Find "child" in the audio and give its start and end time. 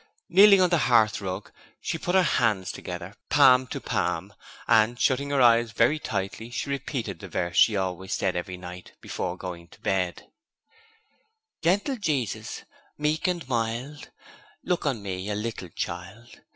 15.69-16.41